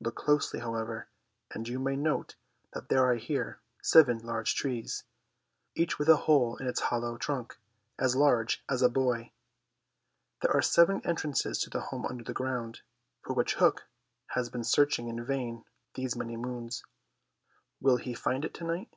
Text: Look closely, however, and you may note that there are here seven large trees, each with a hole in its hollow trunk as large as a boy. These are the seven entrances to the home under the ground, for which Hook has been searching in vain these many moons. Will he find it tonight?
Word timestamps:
Look 0.00 0.14
closely, 0.14 0.60
however, 0.60 1.08
and 1.50 1.66
you 1.66 1.80
may 1.80 1.96
note 1.96 2.36
that 2.72 2.88
there 2.88 3.04
are 3.04 3.16
here 3.16 3.58
seven 3.82 4.18
large 4.18 4.54
trees, 4.54 5.02
each 5.74 5.98
with 5.98 6.08
a 6.08 6.14
hole 6.14 6.56
in 6.58 6.68
its 6.68 6.78
hollow 6.78 7.16
trunk 7.16 7.58
as 7.98 8.14
large 8.14 8.62
as 8.70 8.80
a 8.82 8.88
boy. 8.88 9.32
These 10.40 10.50
are 10.50 10.58
the 10.60 10.62
seven 10.62 11.04
entrances 11.04 11.58
to 11.62 11.70
the 11.70 11.80
home 11.80 12.06
under 12.06 12.22
the 12.22 12.32
ground, 12.32 12.82
for 13.22 13.32
which 13.32 13.54
Hook 13.54 13.88
has 14.28 14.48
been 14.50 14.62
searching 14.62 15.08
in 15.08 15.24
vain 15.24 15.64
these 15.94 16.14
many 16.14 16.36
moons. 16.36 16.84
Will 17.80 17.96
he 17.96 18.14
find 18.14 18.44
it 18.44 18.54
tonight? 18.54 18.94